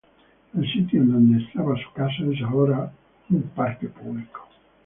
[0.57, 2.91] El sitio en donde estaba su casa, es ahora
[3.29, 4.47] un parque público.